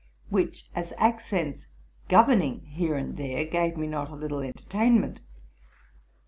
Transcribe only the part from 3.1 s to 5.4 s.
there, gave me not a little entertainment.